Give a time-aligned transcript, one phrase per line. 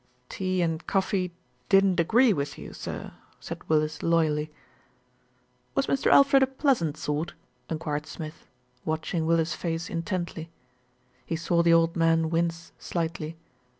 [0.29, 1.31] "Tea and coffee
[1.69, 4.51] didn't agree with you, sir," said Willis loyally.
[5.75, 6.09] "Was Mr.
[6.11, 7.35] Alfred a pleasant sort?"
[7.69, 8.47] enquired Smith,
[8.83, 10.49] watching Willis' face intently.
[11.23, 13.37] He saw the old man wince slightly.